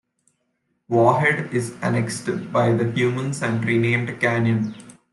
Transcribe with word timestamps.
Warhead 0.89 1.53
is 1.53 1.75
annexed 1.83 2.25
by 2.51 2.73
the 2.73 2.91
humans 2.91 3.43
and 3.43 3.63
renamed 3.63 4.19
Canyon. 4.19 4.73